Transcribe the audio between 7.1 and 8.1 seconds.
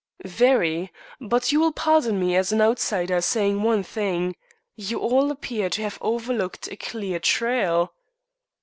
trail."